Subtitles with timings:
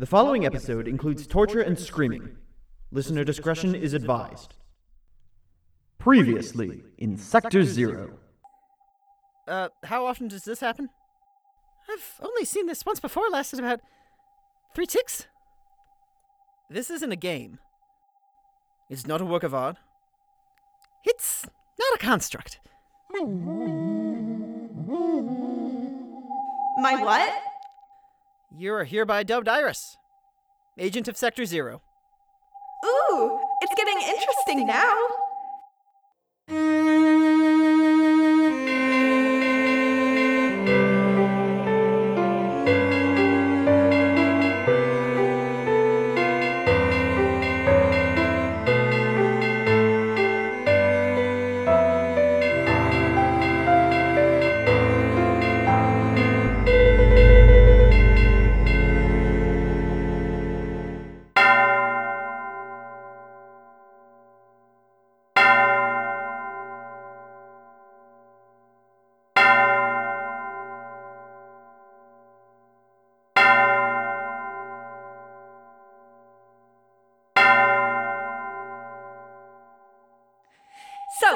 [0.00, 2.38] The following episode includes torture and screaming.
[2.90, 4.54] Listener discretion is advised.
[5.98, 8.12] Previously in Sector Zero.
[9.46, 10.88] Uh, how often does this happen?
[11.86, 13.80] I've only seen this once before, lasted about
[14.74, 15.26] three ticks.
[16.70, 17.58] This isn't a game.
[18.88, 19.76] It's not a work of art.
[21.04, 21.44] It's
[21.78, 22.58] not a construct.
[26.78, 27.49] My what?
[28.52, 29.96] You are hereby dubbed Iris,
[30.76, 31.82] agent of Sector Zero.
[32.84, 34.96] Ooh, it's getting interesting now.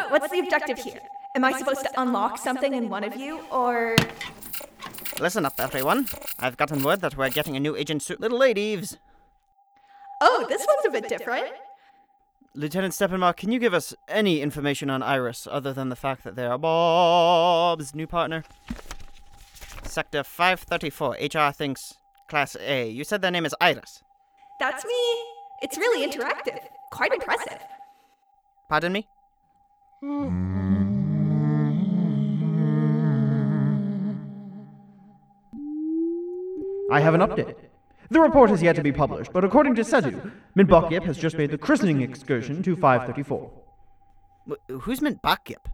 [0.05, 1.01] So, what's the objective here?
[1.35, 3.97] Am I supposed to unlock something in one of you, or.
[5.19, 6.09] Listen up, everyone.
[6.39, 8.99] I've gotten word that we're getting a new agent suit, Little Lady Eves.
[10.21, 11.47] Oh, this one's a bit different.
[12.55, 16.37] Lieutenant Steppenmark, can you give us any information on Iris other than the fact that
[16.37, 18.45] they are Bob's new partner?
[19.85, 21.95] Sector 534, HR thinks
[22.29, 22.89] Class A.
[22.89, 24.03] You said their name is Iris.
[24.61, 24.93] That's me.
[25.63, 26.61] It's really interactive.
[26.91, 27.59] Quite impressive.
[28.69, 29.09] Pardon me?
[36.91, 37.55] I have an update.
[38.11, 41.51] The report has yet to be published, but according to Sedu, Minbukyip has just made
[41.51, 43.51] the christening excursion to 534.
[44.49, 45.67] Wh- Who's meant Bakip?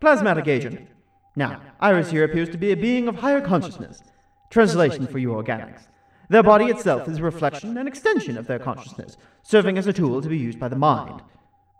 [0.00, 0.88] Plasmatic agent.
[1.34, 4.02] Now, Iris here appears to be a being of higher consciousness.
[4.50, 5.88] Translation for you organics.
[6.28, 10.22] Their body itself is a reflection and extension of their consciousness, serving as a tool
[10.22, 11.20] to be used by the mind.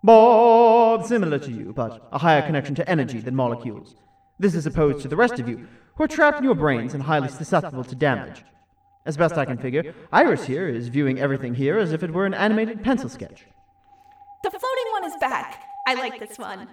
[0.04, 3.96] Bob, similar to you, but a higher connection to energy than molecules.
[4.38, 7.02] This is opposed to the rest of you, who are trapped in your brains and
[7.02, 8.44] highly susceptible to damage.
[9.06, 12.26] As best I can figure, Iris here is viewing everything here as if it were
[12.26, 13.46] an animated pencil sketch.
[14.42, 15.62] The floating one is back.
[15.86, 16.68] I like this one.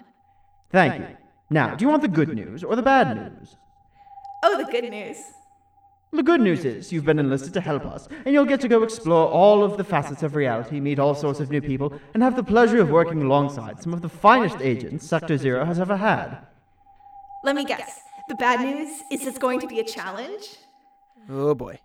[0.70, 1.16] Thank you.
[1.48, 3.56] Now, do you want the good news or the bad news?
[4.42, 5.16] Oh, the good news.
[6.14, 8.82] The good news is you've been enlisted to help us, and you'll get to go
[8.82, 12.36] explore all of the facets of reality, meet all sorts of new people, and have
[12.36, 16.36] the pleasure of working alongside some of the finest agents Sector Zero has ever had.
[17.44, 18.00] Let me guess.
[18.28, 20.56] The bad news is this going to be a challenge?
[21.30, 21.78] Oh boy.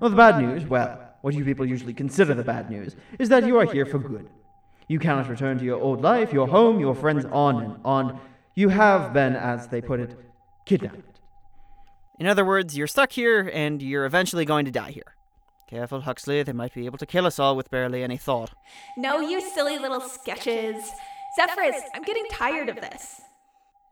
[0.00, 3.46] Well, the bad news, well, what you people usually consider the bad news, is that
[3.46, 4.30] you are here for good.
[4.88, 8.18] You cannot return to your old life, your home, your friends, on and on.
[8.56, 10.16] You have been, as they put it,
[10.64, 11.20] kidnapped.
[12.18, 15.14] In other words, you're stuck here and you're eventually going to die here.
[15.68, 18.54] Careful, Huxley, they might be able to kill us all with barely any thought.
[18.96, 20.90] No, you silly little sketches.
[21.36, 23.20] Zephyrus, I'm getting tired of this.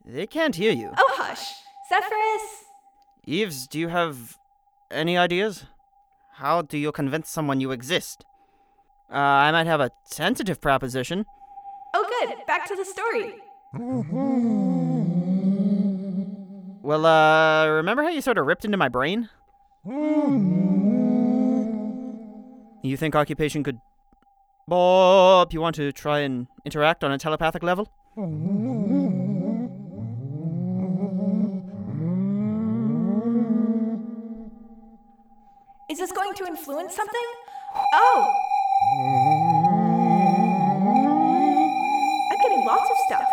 [0.03, 0.93] They can't hear you.
[0.97, 1.45] Oh, hush.
[1.91, 2.65] Zephyrus!
[3.27, 4.39] Eves, do you have
[4.91, 5.67] any ideas?
[6.37, 8.25] How do you convince someone you exist?
[9.13, 11.27] Uh, I might have a tentative proposition.
[11.93, 12.47] Oh, good.
[12.47, 13.35] Back to the story.
[16.83, 19.29] Well, uh, remember how you sort of ripped into my brain?
[22.83, 23.81] You think occupation could.
[24.69, 27.89] Bob, you want to try and interact on a telepathic level?
[35.91, 37.29] Is this going to influence something?
[37.95, 38.35] Oh!
[42.31, 43.29] I'm getting lots of stuff.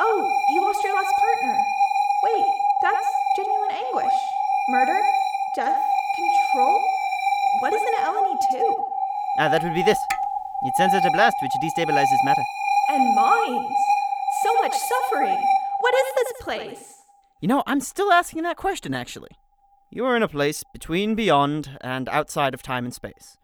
[0.00, 0.18] Oh,
[0.50, 1.56] you lost your last partner.
[2.24, 2.44] Wait,
[2.82, 3.06] that's
[3.36, 4.18] genuine anguish.
[4.68, 5.00] Murder?
[5.54, 5.80] Death?
[6.16, 6.82] Control?
[7.60, 8.74] What is an LNE2?
[9.42, 9.98] Ah, that would be this.
[10.62, 12.42] It sends out a blast which destabilizes matter.
[12.90, 13.74] And minds.
[14.44, 15.44] So much suffering.
[15.80, 16.94] What is this place?
[17.40, 19.30] You know, I'm still asking that question, actually.
[19.90, 23.36] You are in a place between beyond and outside of time and space.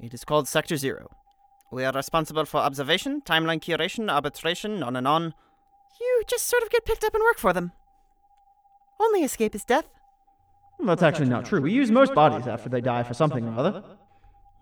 [0.00, 1.10] It is called Sector Zero.
[1.70, 5.34] We are responsible for observation, timeline curation, arbitration, on and on.
[6.00, 7.72] You just sort of get picked up and work for them.
[8.98, 9.90] Only escape is death.
[10.78, 11.60] Well, that's actually not true.
[11.60, 13.84] We use most bodies after they die for something or other.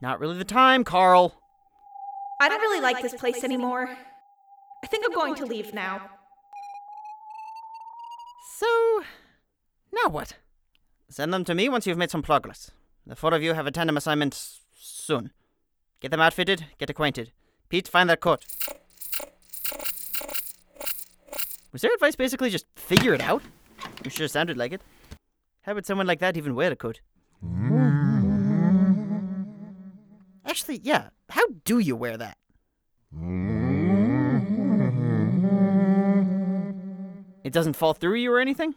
[0.00, 1.34] Not really the time, Carl.
[2.40, 3.88] I don't really like this place anymore.
[4.84, 6.10] I think I'm going to leave now.
[8.58, 9.02] So,
[9.92, 10.34] now what?
[11.08, 12.70] Send them to me once you've made some progress.
[13.06, 15.30] The four of you have a tandem assignment s- soon.
[16.00, 17.32] Get them outfitted, get acquainted.
[17.68, 18.44] Pete, find that coat.
[21.72, 23.42] Was their advice basically just figure it out?
[24.04, 24.82] It sure sounded like it.
[25.62, 27.00] How would someone like that even wear a coat?
[27.40, 27.75] Hmm?
[30.46, 31.08] Actually, yeah.
[31.30, 32.38] How do you wear that?
[37.44, 38.74] It doesn't fall through you or anything?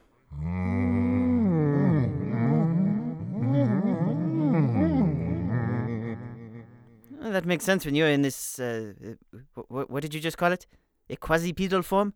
[7.21, 8.59] Uh, That makes sense when you're in this.
[8.59, 10.65] Uh, uh, wh- what did you just call it?
[11.09, 12.13] A quasipedal form?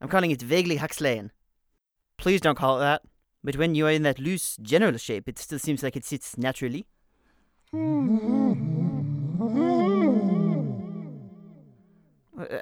[0.00, 1.32] I'm calling it vaguely Huxleyan.
[2.16, 3.02] Please don't call it that.
[3.42, 6.36] But when you are in that loose general shape, it still seems like it sits
[6.36, 6.86] naturally.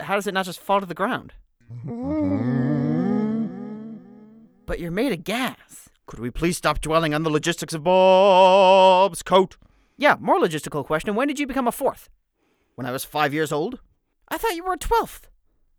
[0.00, 1.32] How does it not just fall to the ground?
[4.66, 5.88] But you're made of gas.
[6.06, 9.56] Could we please stop dwelling on the logistics of Bob's coat?
[9.96, 11.14] Yeah, more logistical question.
[11.14, 12.10] When did you become a fourth?
[12.74, 13.80] When I was five years old?
[14.28, 15.28] I thought you were a twelfth.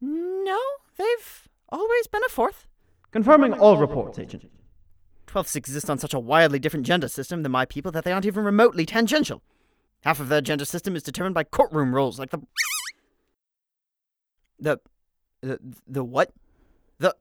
[0.01, 0.59] No,
[0.97, 2.67] they've always been a fourth.
[3.11, 4.49] Confirming all reports, Agent.
[5.29, 8.25] Twelfths exist on such a wildly different gender system than my people that they aren't
[8.25, 9.43] even remotely tangential.
[10.01, 12.39] Half of their gender system is determined by courtroom rules, like the.
[14.59, 14.79] The.
[15.41, 16.31] The, the what?
[16.97, 17.15] The.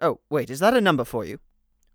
[0.00, 1.38] Oh, wait, is that a number for you?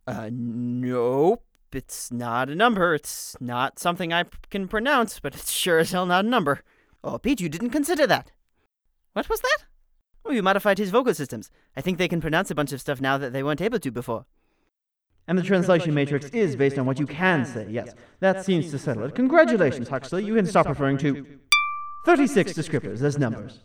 [0.06, 1.44] Uh, nope.
[1.72, 2.94] It's not a number.
[2.94, 6.62] It's not something I can pronounce, but it's sure as hell not a number.
[7.04, 8.32] Oh, Pete, you didn't consider that.
[9.14, 9.66] What was that?
[10.24, 11.50] Oh, you modified his vocal systems.
[11.76, 13.92] I think they can pronounce a bunch of stuff now that they weren't able to
[13.92, 14.26] before.
[15.28, 17.94] And the translation matrix is based on what you can say, yes.
[18.20, 19.16] That seems to settle it.
[19.16, 20.26] Congratulations, Huxley.
[20.26, 21.26] You can stop referring to
[22.06, 23.60] 36 descriptors as numbers.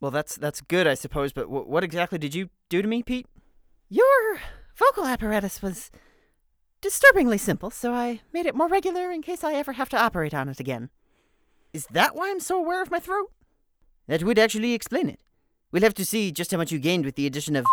[0.00, 1.32] Well, that's that's good, I suppose.
[1.32, 3.26] But w- what exactly did you do to me, Pete?
[3.88, 4.40] Your
[4.76, 5.90] vocal apparatus was
[6.80, 10.34] disturbingly simple, so I made it more regular in case I ever have to operate
[10.34, 10.90] on it again.
[11.72, 13.30] Is that why I'm so aware of my throat?
[14.06, 15.20] That would actually explain it.
[15.72, 17.64] We'll have to see just how much you gained with the addition of.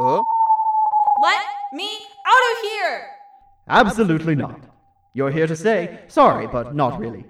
[0.00, 0.24] Oh,
[1.20, 1.42] Let
[1.72, 1.90] me
[2.24, 3.06] out of here!
[3.66, 4.60] Absolutely not.
[5.12, 7.24] You're here to say, sorry, but not really.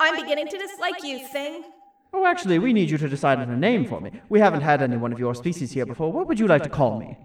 [0.00, 1.64] I'm beginning to dislike you, Thing.
[2.12, 4.12] Oh, actually, we need you to decide on a name for me.
[4.28, 6.12] We haven't had anyone of your species here before.
[6.12, 7.18] What would you like to call me?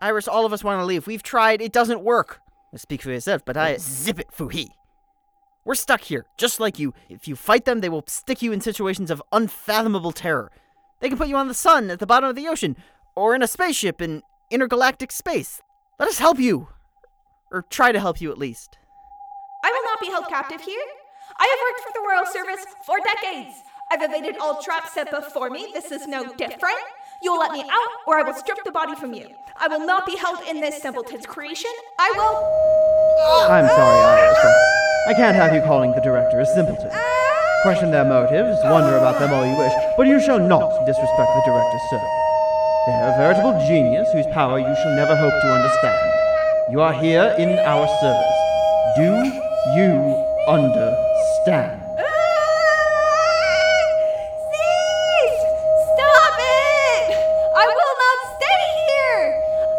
[0.00, 1.06] Iris, all of us want to leave.
[1.06, 1.60] We've tried.
[1.60, 2.40] It doesn't work.
[2.74, 4.68] Speak for yourself, but I zip it fuhi.
[5.66, 6.94] We're stuck here, just like you.
[7.10, 10.50] If you fight them, they will stick you in situations of unfathomable terror.
[11.00, 12.76] They can put you on the sun at the bottom of the ocean,
[13.14, 15.60] or in a spaceship in intergalactic space.
[15.98, 16.68] Let us help you.
[17.52, 18.78] Or try to help you at least.
[19.64, 20.82] I will not be held captive here.
[21.38, 23.56] I have worked for the Royal Service for decades.
[23.92, 25.70] I've evaded all traps set before me.
[25.74, 26.78] This is no different.
[27.22, 29.26] You will let me out, or I will strip the body from you.
[29.56, 31.70] I will not be held in this simpleton's creation.
[31.98, 33.46] I will.
[33.50, 34.38] I'm sorry, Iris,
[35.08, 36.90] I can't have you calling the director a simpleton.
[37.62, 41.42] Question their motives, wonder about them all you wish, but you shall not disrespect the
[41.44, 42.29] director's servant.
[42.86, 46.00] They are a veritable genius whose power you shall never hope to understand.
[46.72, 48.40] You are here in our service.
[48.96, 49.04] Do
[49.76, 50.16] you
[50.48, 51.76] understand?
[54.48, 55.44] Cease!
[55.92, 57.20] Stop it!
[57.52, 59.28] I will not stay here!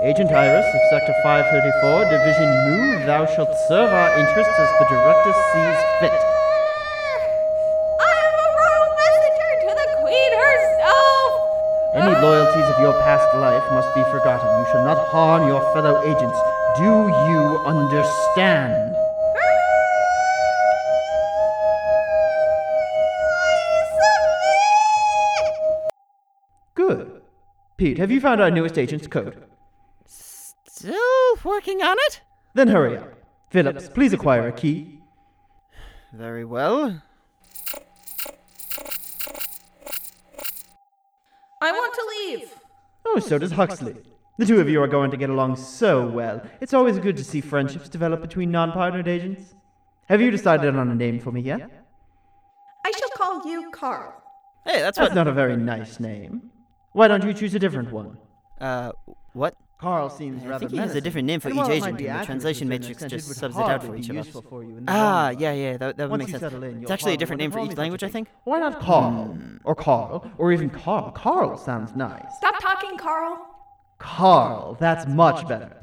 [0.05, 5.34] Agent Iris of Sector 534, Division Mu, thou shalt serve our interests as the director
[5.50, 6.40] sees fit.
[13.35, 14.47] Life must be forgotten.
[14.59, 16.38] You shall not harm your fellow agents.
[16.77, 18.95] Do you understand?
[26.75, 27.21] Good.
[27.77, 29.43] Pete, have you found our newest agent's code?
[30.05, 32.21] Still working on it?
[32.53, 33.13] Then hurry up.
[33.50, 35.00] Phillips, please acquire a key.
[36.13, 37.01] Very well.
[41.61, 42.61] I want to leave.
[43.05, 43.96] Oh, so does Huxley.
[44.38, 46.41] The two of you are going to get along so well.
[46.62, 49.53] It's always good to see friendships develop between non partnered agents.
[50.08, 51.62] Have you decided on a name for me yet?
[52.86, 54.13] I shall call you Carl.
[54.65, 55.15] Hey, that's That's what.
[55.15, 56.51] not a very nice name.
[56.93, 58.17] Why don't you choose a different one?
[58.60, 58.91] Uh,
[59.34, 59.55] what?
[59.81, 61.93] Carl seems I rather think he has a different name for And each while agent,
[61.93, 63.83] might be and the translation to a certain matrix extent, just it subs it out
[63.83, 64.27] for each of us.
[64.47, 66.43] for you Ah, long yeah, yeah, that, that would make sense.
[66.43, 68.27] in, It's actually a different name for each language, I think.
[68.43, 69.35] Why not Carl?
[69.63, 70.29] Or Carl?
[70.38, 71.09] Or even Carl?
[71.13, 72.23] Carl sounds nice.
[72.38, 73.39] Stop talking, Carl.
[73.97, 75.77] Carl, that's much better.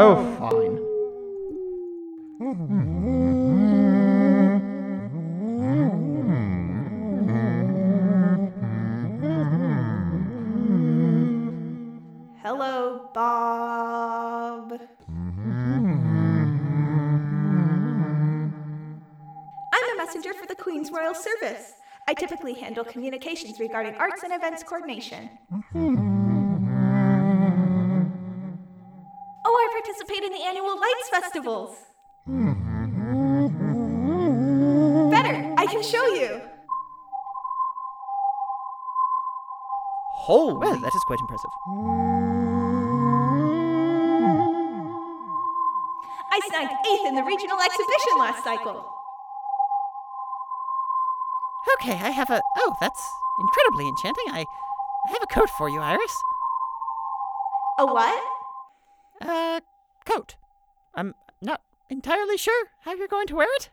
[0.00, 0.78] Oh, fine.
[12.50, 14.72] Hello, Bob.
[14.72, 15.58] Mm-hmm.
[19.74, 21.74] I'm a messenger for the Queen's Royal Service.
[22.08, 25.28] I typically handle communications regarding arts and events coordination.
[29.44, 31.76] Oh, I participate in the annual Lights Festivals.
[35.10, 36.40] Better, I can show you.
[40.30, 42.37] Oh, well, that is quite impressive.
[46.42, 48.94] I snagged eighth in the regional exhibition last cycle.
[51.80, 52.40] Okay, I have a.
[52.58, 53.02] Oh, that's
[53.40, 54.24] incredibly enchanting.
[54.30, 54.44] I,
[55.08, 56.22] I have a coat for you, Iris.
[57.78, 58.24] A what?
[59.20, 59.60] Uh,
[60.04, 60.36] coat.
[60.94, 63.70] I'm not entirely sure how you're going to wear it.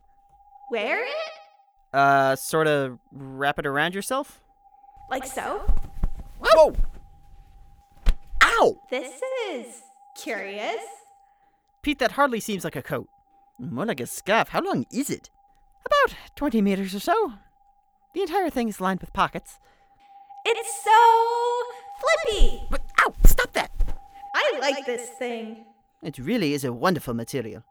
[0.72, 1.14] Wear it?
[1.94, 4.42] Uh, sort of wrap it around yourself.
[5.10, 5.62] Like so?
[6.40, 6.76] Whoa!
[8.44, 8.82] Ow!
[8.90, 9.82] This is
[10.18, 10.82] curious.
[11.86, 13.08] Pete, that hardly seems like a coat.
[13.60, 14.50] More like a scarf.
[14.50, 15.30] How long is it?
[15.86, 17.34] About 20 meters or so.
[18.16, 19.60] The entire thing is lined with pockets.
[20.48, 20.92] It's so
[22.02, 22.64] flippy.
[22.72, 23.14] But, ow!
[23.28, 23.70] Stop that!
[24.34, 25.64] I like this thing.
[26.02, 27.64] It really is a wonderful material.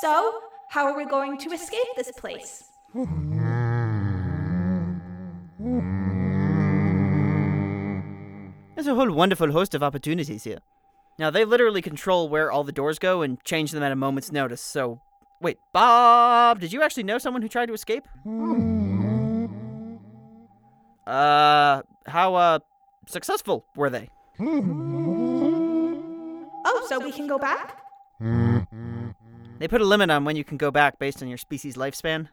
[0.00, 0.40] So,
[0.70, 2.64] how are we going to escape this place?
[8.74, 10.58] There's a whole wonderful host of opportunities here.
[11.18, 14.32] Now, they literally control where all the doors go and change them at a moment's
[14.32, 15.00] notice, so.
[15.40, 18.08] Wait, Bob, did you actually know someone who tried to escape?
[21.06, 22.58] Uh, how, uh,
[23.06, 24.08] successful were they?
[26.66, 27.80] Oh, so we can go back?
[29.58, 32.28] They put a limit on when you can go back based on your species' lifespan.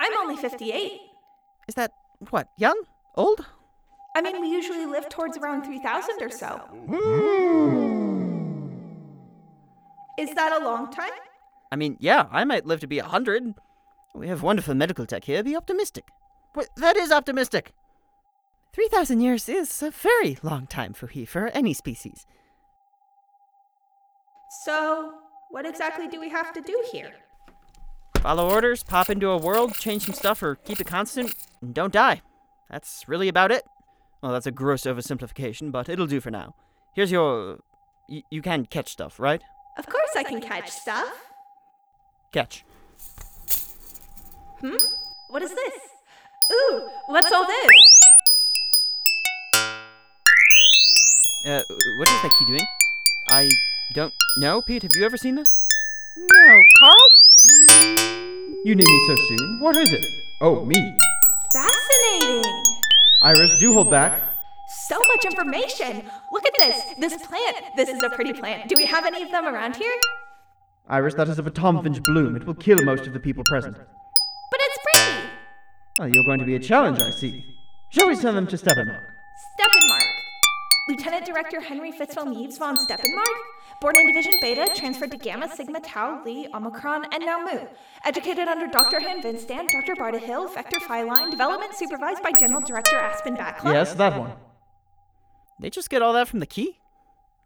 [0.00, 1.00] I'm only 58.
[1.68, 1.92] Is that,
[2.30, 2.80] what, young?
[3.16, 3.46] Old?
[4.14, 6.60] I mean, we usually live towards around 3,000 or so.
[10.18, 11.10] Is that a long time?
[11.70, 13.54] I mean, yeah, I might live to be a hundred.
[14.14, 15.42] We have wonderful medical tech here.
[15.42, 16.04] Be optimistic.
[16.54, 17.72] But that is optimistic.
[18.74, 22.26] Three thousand years is a very long time for he for any species.
[24.64, 25.14] So,
[25.50, 27.12] what exactly do we have to do here?
[28.20, 31.92] Follow orders, pop into a world, change some stuff, or keep it constant, and don't
[31.92, 32.20] die.
[32.70, 33.64] That's really about it.
[34.22, 36.54] Well, that's a gross oversimplification, but it'll do for now.
[36.94, 37.60] Here's your.
[38.08, 39.42] Y- you can catch stuff, right?
[39.76, 41.08] Of course I can catch stuff.
[42.32, 42.64] Catch.
[44.60, 44.76] Hmm?
[45.28, 45.74] What is this?
[46.52, 48.00] Ooh, what's all this?
[51.46, 51.62] Uh,
[51.98, 52.64] what is that key doing?
[53.30, 53.50] I
[53.94, 54.60] don't know.
[54.62, 55.56] Pete, have you ever seen this?
[56.16, 56.62] No.
[56.78, 56.94] Carl?
[58.64, 59.60] You need me so soon?
[59.60, 60.04] What is it?
[60.40, 60.96] Oh, me.
[61.52, 62.52] Fascinating.
[63.22, 64.31] Iris, do hold back.
[64.92, 66.04] So much information.
[66.32, 66.84] Look at this.
[66.98, 67.56] This plant.
[67.76, 68.68] This is a pretty plant.
[68.68, 69.94] Do we have any of them around here?
[70.86, 72.36] Iris, that is of a Batomfinch bloom.
[72.36, 73.74] It will kill most of the people present.
[73.74, 75.28] But it's pretty.
[76.00, 77.42] Oh, you're going to be a challenge, I see.
[77.90, 79.00] Shall we send them to Steppenmark?
[79.58, 80.08] Steppenmark.
[80.90, 83.36] Lieutenant Director Henry Fitzwell Meads von Steppenmark,
[83.80, 87.60] born in Division Beta, transferred to Gamma Sigma Tau Li Omicron and now Mu.
[88.04, 89.00] Educated under Dr.
[89.00, 89.94] Han Vinstan, Dr.
[89.94, 93.72] Barda Hill, Vector Phyline, development supervised by General Director Aspen Backlund.
[93.72, 94.32] Yes, that one.
[95.60, 96.78] They just get all that from the key?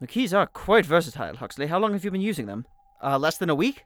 [0.01, 1.67] The keys are quite versatile, Huxley.
[1.67, 2.67] How long have you been using them?
[3.03, 3.85] Uh, less than a week?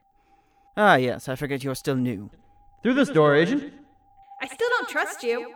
[0.77, 2.29] Ah, yes, I forget you're still new.
[2.83, 3.73] Through this door, Agent.
[4.41, 5.53] I still don't trust you.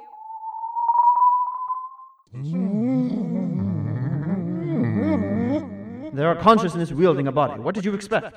[6.13, 7.59] There are consciousness wielding a body.
[7.59, 8.35] What did you expect?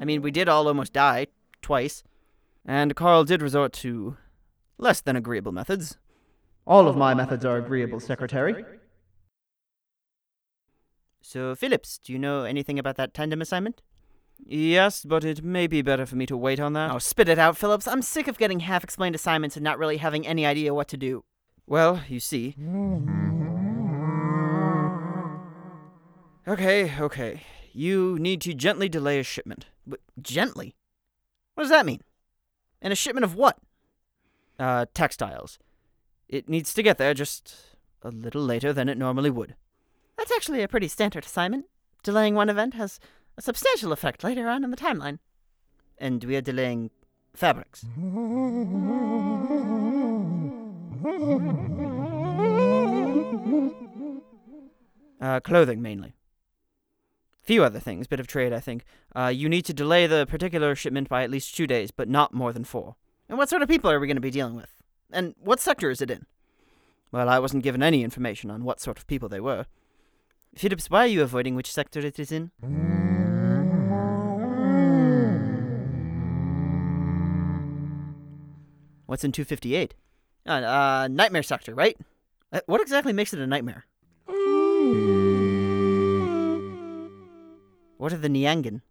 [0.00, 1.28] I mean, we did all almost die,
[1.62, 2.02] twice.
[2.66, 4.16] And Carl did resort to
[4.76, 5.96] less than agreeable methods.
[6.68, 8.62] All of my methods are agreeable, Secretary.
[11.22, 13.80] So, Phillips, do you know anything about that tandem assignment?
[14.44, 16.90] Yes, but it may be better for me to wait on that.
[16.90, 17.88] Oh, spit it out, Phillips.
[17.88, 20.98] I'm sick of getting half explained assignments and not really having any idea what to
[20.98, 21.24] do.
[21.66, 22.54] Well, you see.
[26.46, 27.42] Okay, okay.
[27.72, 29.66] You need to gently delay a shipment.
[29.86, 30.76] But gently?
[31.54, 32.02] What does that mean?
[32.82, 33.56] And a shipment of what?
[34.58, 35.58] Uh, textiles.
[36.28, 37.54] It needs to get there just
[38.02, 39.54] a little later than it normally would.
[40.16, 41.66] That's actually a pretty standard assignment.
[42.02, 43.00] Delaying one event has
[43.36, 45.18] a substantial effect later on in the timeline.
[45.96, 46.90] And we are delaying
[47.34, 47.84] fabrics.
[55.20, 56.14] Uh, clothing mainly.
[57.42, 58.84] Few other things, bit of trade, I think.
[59.16, 62.34] Uh, you need to delay the particular shipment by at least two days, but not
[62.34, 62.96] more than four.
[63.28, 64.77] And what sort of people are we going to be dealing with?
[65.10, 66.26] And what sector is it in?
[67.10, 69.66] Well, I wasn't given any information on what sort of people they were.
[70.54, 72.50] Phillips, why are you avoiding which sector it is in?
[79.06, 79.94] What's in 258?
[80.46, 81.96] Uh, uh, nightmare sector, right?
[82.52, 83.86] Uh, what exactly makes it a nightmare?
[87.96, 88.82] What are the Niangan?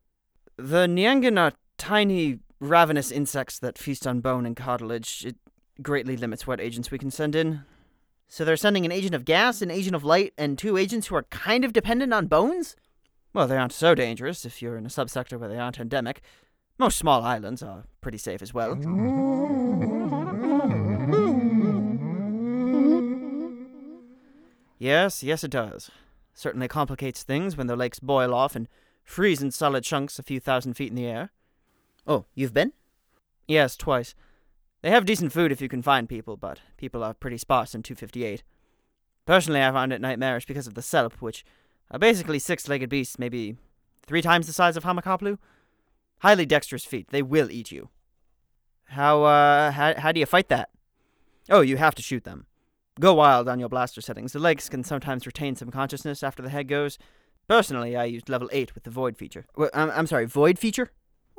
[0.58, 5.24] The Niangan are tiny, ravenous insects that feast on bone and cartilage.
[5.26, 5.36] It
[5.82, 7.62] greatly limits what agents we can send in.
[8.28, 11.16] So they're sending an agent of gas, an agent of light, and two agents who
[11.16, 12.76] are kind of dependent on bones?
[13.34, 16.22] Well, they aren't so dangerous if you're in a subsector where they aren't endemic.
[16.78, 18.76] Most small islands are pretty safe as well.
[24.80, 25.90] Yes, yes, it does.
[26.34, 28.68] Certainly complicates things when the lakes boil off and
[29.04, 31.32] freeze in solid chunks a few thousand feet in the air.
[32.06, 32.74] Oh, you've been?
[33.48, 34.14] Yes, twice.
[34.82, 37.84] They have decent food if you can find people, but people are pretty sparse in
[37.84, 38.44] 258.
[39.26, 41.44] Personally, I find it nightmarish because of the Selp, which
[41.92, 43.58] are basically six legged beasts, maybe
[44.06, 45.38] three times the size of Hamakaplu.
[46.20, 47.10] Highly dexterous feet.
[47.10, 47.90] They will eat you.
[48.86, 50.70] How, uh, how, how do you fight that?
[51.50, 52.46] Oh, you have to shoot them.
[53.00, 54.34] Go wild on your blaster settings.
[54.34, 56.98] The legs can sometimes retain some consciousness after the head goes.
[57.48, 59.46] Personally, I used level 8 with the Void feature.
[59.56, 60.92] Well, I'm, I'm sorry, Void feature?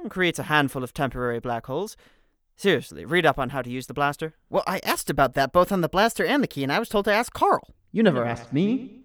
[0.05, 1.97] It creates a handful of temporary black holes.
[2.59, 4.35] Seriously, read up on how to use the blaster.
[4.51, 6.89] Well, I asked about that both on the blaster and the key, and I was
[6.89, 7.73] told to ask Carl.
[7.93, 9.03] You never asked me.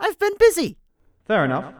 [0.00, 0.78] I've been busy.
[1.26, 1.74] Fair enough.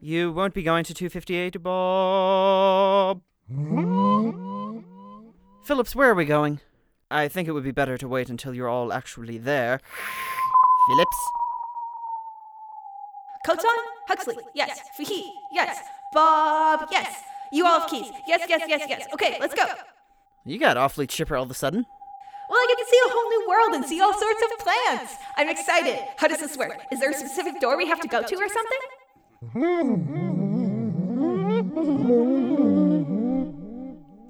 [0.00, 3.22] You won't be going to 258, Bob.
[5.64, 6.60] Phillips, where are we going?
[7.10, 9.80] I think it would be better to wait until you're all actually there.
[10.88, 11.16] Phillips?
[13.44, 13.93] Coats on?
[14.08, 14.80] Huxley, yes.
[14.96, 15.78] Fahey, yes.
[16.12, 17.22] Bob, yes.
[17.52, 18.10] You all have keys.
[18.26, 19.06] Yes, yes, yes, yes.
[19.12, 19.64] Okay, let's go.
[20.44, 21.86] You got awfully chipper all of a sudden.
[22.50, 25.14] Well, I get to see a whole new world and see all sorts of plants.
[25.36, 25.98] I'm excited.
[26.18, 26.82] How does this work?
[26.92, 28.80] Is there a specific door we have to go to or something?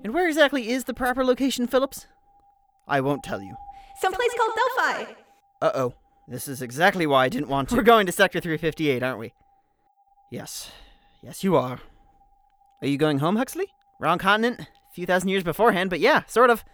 [0.05, 2.07] And where exactly is the proper location, Phillips?
[2.87, 3.57] I won't tell you.
[3.99, 5.13] Someplace called Delphi.
[5.63, 5.95] Uh oh.
[6.27, 7.77] This is exactly why I didn't want to.
[7.77, 9.33] We're going to Sector 358, aren't we?
[10.35, 10.73] Yes.
[11.23, 11.79] Yes, you are.
[12.83, 13.69] Are you going home, Huxley?
[14.01, 14.59] Wrong continent?
[14.63, 16.65] A few thousand years beforehand, but yeah, sort of.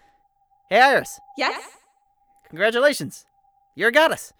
[0.70, 1.20] Hey, Iris.
[1.36, 1.62] Yes?
[2.48, 3.26] Congratulations.
[3.74, 4.32] You're a goddess.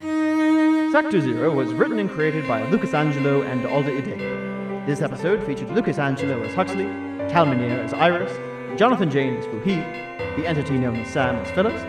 [0.00, 4.86] Sector Zero was written and created by Lucas Angelo and Alda Ide.
[4.86, 6.86] This episode featured Lucas Angelo as Huxley,
[7.28, 8.32] Cal Minier as Iris,
[8.78, 11.82] Jonathan Jane as Fuhi, the entity known as Sam as Phillips,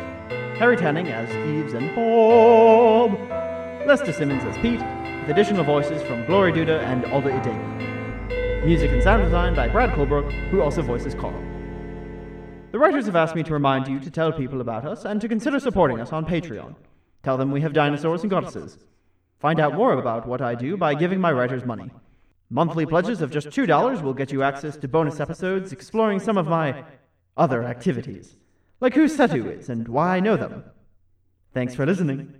[0.59, 3.17] Harry Tanning as Eves and Bob,
[3.87, 4.81] Lester Simmons as Pete,
[5.27, 8.65] with additional voices from Glory Duda and Alda Ide.
[8.65, 11.43] Music and sound design by Brad Colbrook, who also voices Carl.
[12.71, 15.27] The writers have asked me to remind you to tell people about us and to
[15.27, 16.75] consider supporting us on Patreon.
[17.23, 18.77] Tell them we have dinosaurs and goddesses.
[19.39, 21.91] Find out more about what I do by giving my writers money.
[22.49, 26.47] Monthly pledges of just $2 will get you access to bonus episodes exploring some of
[26.47, 26.85] my
[27.35, 28.37] other activities,
[28.79, 30.63] like who Setu is and why I know them.
[31.53, 32.33] Thanks for listening.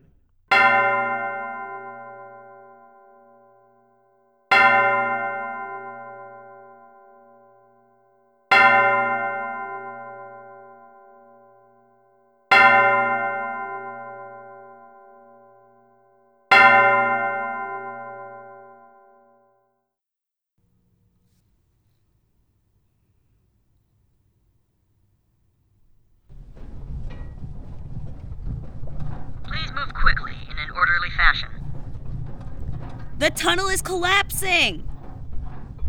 [33.18, 34.88] The tunnel is collapsing!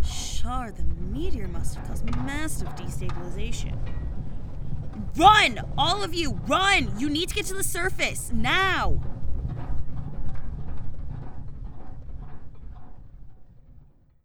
[0.03, 3.77] Shar, the meteor must have caused massive destabilization.
[5.17, 5.61] Run!
[5.77, 6.93] All of you, run!
[6.99, 9.01] You need to get to the surface, now!